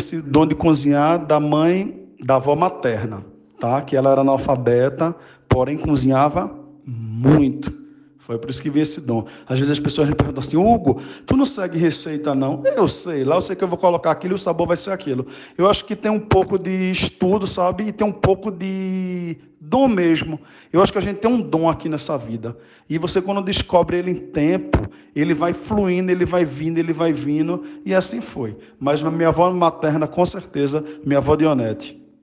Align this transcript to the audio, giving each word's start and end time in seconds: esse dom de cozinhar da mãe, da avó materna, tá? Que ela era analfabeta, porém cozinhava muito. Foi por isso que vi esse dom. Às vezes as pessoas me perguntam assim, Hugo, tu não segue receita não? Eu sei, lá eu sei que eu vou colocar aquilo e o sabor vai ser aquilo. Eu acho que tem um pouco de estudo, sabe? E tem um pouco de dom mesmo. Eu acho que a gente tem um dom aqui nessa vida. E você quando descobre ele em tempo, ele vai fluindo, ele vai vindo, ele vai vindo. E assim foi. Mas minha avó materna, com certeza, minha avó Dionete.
esse 0.00 0.20
dom 0.20 0.46
de 0.46 0.54
cozinhar 0.54 1.24
da 1.24 1.38
mãe, 1.38 2.08
da 2.24 2.36
avó 2.36 2.56
materna, 2.56 3.24
tá? 3.60 3.80
Que 3.82 3.96
ela 3.96 4.10
era 4.10 4.22
analfabeta, 4.22 5.14
porém 5.48 5.76
cozinhava 5.76 6.50
muito. 6.84 7.79
Foi 8.30 8.38
por 8.38 8.48
isso 8.48 8.62
que 8.62 8.70
vi 8.70 8.78
esse 8.78 9.00
dom. 9.00 9.24
Às 9.44 9.58
vezes 9.58 9.72
as 9.72 9.80
pessoas 9.80 10.08
me 10.08 10.14
perguntam 10.14 10.38
assim, 10.38 10.56
Hugo, 10.56 11.02
tu 11.26 11.36
não 11.36 11.44
segue 11.44 11.76
receita 11.76 12.32
não? 12.32 12.62
Eu 12.64 12.86
sei, 12.86 13.24
lá 13.24 13.34
eu 13.34 13.40
sei 13.40 13.56
que 13.56 13.64
eu 13.64 13.66
vou 13.66 13.76
colocar 13.76 14.12
aquilo 14.12 14.34
e 14.34 14.36
o 14.36 14.38
sabor 14.38 14.68
vai 14.68 14.76
ser 14.76 14.92
aquilo. 14.92 15.26
Eu 15.58 15.68
acho 15.68 15.84
que 15.84 15.96
tem 15.96 16.12
um 16.12 16.20
pouco 16.20 16.56
de 16.56 16.92
estudo, 16.92 17.44
sabe? 17.44 17.88
E 17.88 17.92
tem 17.92 18.06
um 18.06 18.12
pouco 18.12 18.48
de 18.52 19.36
dom 19.60 19.88
mesmo. 19.88 20.40
Eu 20.72 20.80
acho 20.80 20.92
que 20.92 20.98
a 20.98 21.00
gente 21.00 21.16
tem 21.16 21.28
um 21.28 21.40
dom 21.40 21.68
aqui 21.68 21.88
nessa 21.88 22.16
vida. 22.16 22.56
E 22.88 22.98
você 22.98 23.20
quando 23.20 23.42
descobre 23.42 23.98
ele 23.98 24.12
em 24.12 24.20
tempo, 24.28 24.88
ele 25.12 25.34
vai 25.34 25.52
fluindo, 25.52 26.12
ele 26.12 26.24
vai 26.24 26.44
vindo, 26.44 26.78
ele 26.78 26.92
vai 26.92 27.12
vindo. 27.12 27.64
E 27.84 27.92
assim 27.92 28.20
foi. 28.20 28.56
Mas 28.78 29.02
minha 29.02 29.26
avó 29.26 29.50
materna, 29.50 30.06
com 30.06 30.24
certeza, 30.24 30.84
minha 31.04 31.18
avó 31.18 31.34
Dionete. 31.34 31.99